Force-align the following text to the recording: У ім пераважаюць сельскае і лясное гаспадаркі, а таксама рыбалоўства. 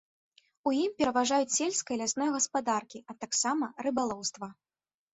У 0.71 0.71
ім 0.83 0.95
пераважаюць 1.01 1.55
сельскае 1.57 1.95
і 1.99 2.03
лясное 2.03 2.29
гаспадаркі, 2.39 3.05
а 3.09 3.19
таксама 3.23 3.73
рыбалоўства. 3.89 4.55